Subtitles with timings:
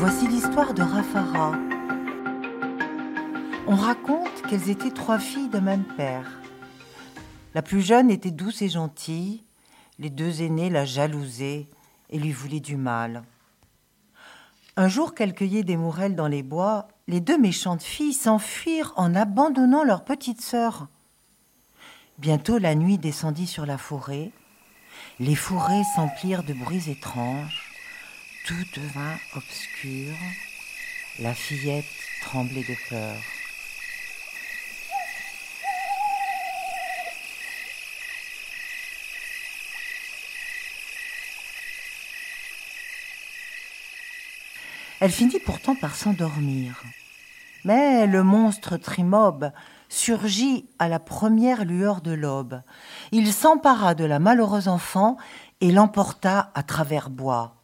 [0.00, 1.54] Voici l'histoire de Rafara.
[3.66, 6.40] On raconte qu'elles étaient trois filles de même père.
[7.52, 9.42] La plus jeune était douce et gentille,
[9.98, 11.66] les deux aînées la jalousaient
[12.10, 13.24] et lui voulaient du mal.
[14.76, 19.16] Un jour qu'elles cueillaient des mourelles dans les bois, les deux méchantes filles s'enfuirent en
[19.16, 20.86] abandonnant leur petite sœur.
[22.18, 24.30] Bientôt la nuit descendit sur la forêt,
[25.18, 27.67] les forêts s'emplirent de bruits étranges,
[28.48, 30.14] tout devint obscur,
[31.18, 31.84] la fillette
[32.22, 33.14] tremblait de peur.
[45.00, 46.82] Elle finit pourtant par s'endormir.
[47.66, 49.52] Mais le monstre Trimob
[49.90, 52.62] surgit à la première lueur de l'aube.
[53.12, 55.18] Il s'empara de la malheureuse enfant
[55.60, 57.57] et l'emporta à travers bois.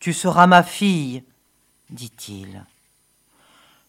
[0.00, 1.22] Tu seras ma fille,
[1.90, 2.64] dit-il.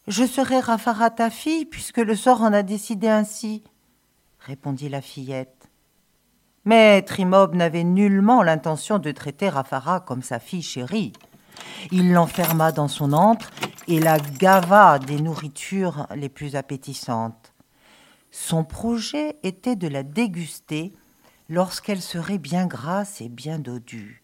[0.09, 3.63] Je serai Rafara ta fille, puisque le sort en a décidé ainsi,
[4.39, 5.69] répondit la fillette.
[6.65, 11.13] Mais Trimob n'avait nullement l'intention de traiter Rafara comme sa fille chérie.
[11.91, 13.49] Il l'enferma dans son antre
[13.87, 17.53] et la gava des nourritures les plus appétissantes.
[18.31, 20.91] Son projet était de la déguster
[21.47, 24.20] lorsqu'elle serait bien grasse et bien dodue.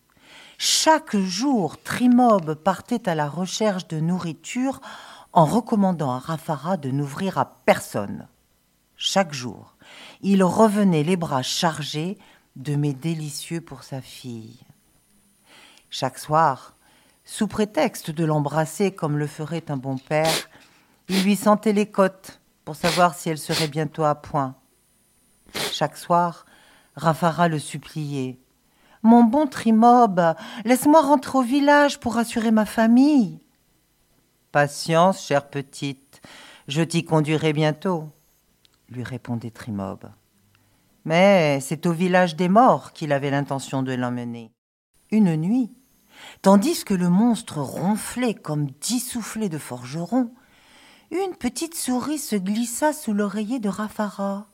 [0.57, 4.81] Chaque jour, Trimob partait à la recherche de nourriture
[5.31, 8.27] en recommandant à Rafara de n'ouvrir à personne.
[8.95, 9.75] Chaque jour,
[10.21, 12.17] il revenait les bras chargés
[12.55, 14.59] de mets délicieux pour sa fille.
[15.91, 16.73] Chaque soir,
[17.23, 20.33] sous prétexte de l'embrasser comme le ferait un bon père,
[21.07, 24.55] il lui sentait les côtes pour savoir si elle serait bientôt à point.
[25.71, 26.47] Chaque soir,
[26.95, 28.39] Rafara le suppliait.
[29.03, 33.39] Mon bon Trimob, laisse-moi rentrer au village pour assurer ma famille.
[34.51, 36.21] Patience, chère petite,
[36.67, 38.09] je t'y conduirai bientôt,
[38.89, 40.09] lui répondait Trimob.
[41.05, 44.51] Mais c'est au village des morts qu'il avait l'intention de l'emmener.
[45.11, 45.71] Une nuit,
[46.41, 50.33] tandis que le monstre ronflait comme dix soufflets de forgeron,
[51.11, 54.47] une petite souris se glissa sous l'oreiller de Rafara.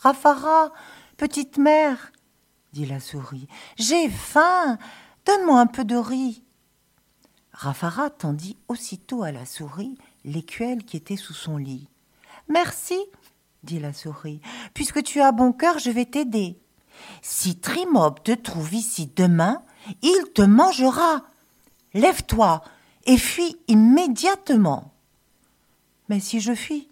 [0.00, 0.72] Rafara,
[1.16, 2.10] petite mère,
[2.74, 3.46] dit la souris,
[3.78, 4.78] j'ai faim,
[5.24, 6.42] donne-moi un peu de riz.
[7.52, 11.88] Rafara tendit aussitôt à la souris l'écuelle qui était sous son lit.
[12.48, 12.98] Merci,
[13.62, 14.40] dit la souris,
[14.74, 16.58] puisque tu as bon cœur, je vais t'aider.
[17.22, 19.62] Si Trimob te trouve ici demain,
[20.02, 21.22] il te mangera.
[21.94, 22.64] Lève-toi
[23.06, 24.92] et fuis immédiatement.
[26.08, 26.88] Mais si je fuis,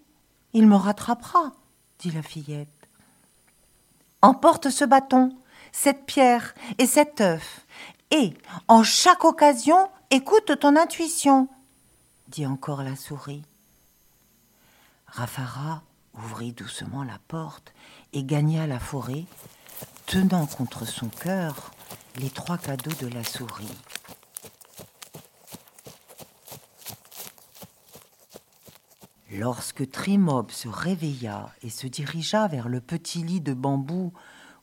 [0.53, 1.53] il me rattrapera,
[1.99, 2.69] dit la fillette.
[4.20, 5.37] Emporte ce bâton,
[5.72, 7.66] cette pierre et cet œuf,
[8.10, 8.34] et,
[8.69, 11.49] en chaque occasion, écoute ton intuition,
[12.28, 13.43] dit encore la souris.
[15.06, 15.82] Rafara
[16.15, 17.72] ouvrit doucement la porte
[18.12, 19.25] et gagna la forêt,
[20.06, 21.72] tenant contre son cœur
[22.16, 23.75] les trois cadeaux de la souris.
[29.31, 34.12] Lorsque Trimob se réveilla et se dirigea vers le petit lit de bambou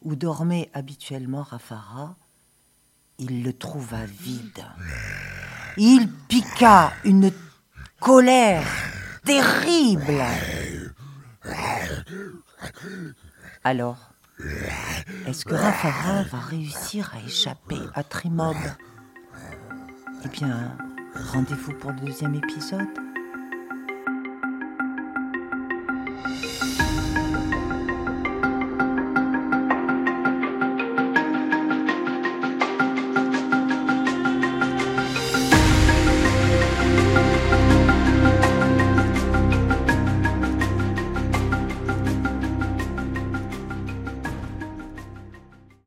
[0.01, 2.15] où dormait habituellement Rafara,
[3.17, 4.65] il le trouva vide.
[5.77, 7.31] Il piqua une
[7.99, 8.63] colère
[9.25, 10.23] terrible.
[13.63, 14.13] Alors,
[15.27, 18.55] est-ce que Rafara va réussir à échapper à Trimob
[20.23, 20.77] Eh bien,
[21.33, 23.08] rendez-vous pour le deuxième épisode.